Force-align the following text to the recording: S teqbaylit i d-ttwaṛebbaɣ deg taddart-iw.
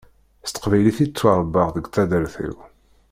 S 0.45 0.49
teqbaylit 0.51 0.99
i 1.03 1.05
d-ttwaṛebbaɣ 1.07 1.67
deg 1.71 1.85
taddart-iw. 1.93 2.55